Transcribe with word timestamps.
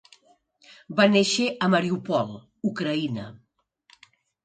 Va 1.01 1.05
néixer 1.17 1.47
a 1.53 1.69
Mariupol, 1.75 2.35
Ucraïna. 2.73 3.31